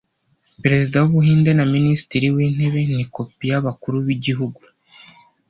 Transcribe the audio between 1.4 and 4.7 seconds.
na Minisitiri w’intebe ni kopi y’abakuru b’igihugu